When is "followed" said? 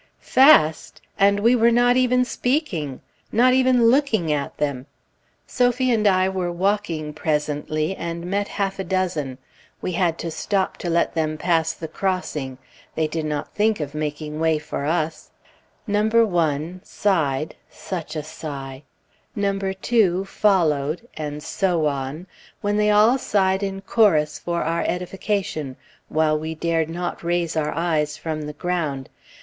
20.25-21.07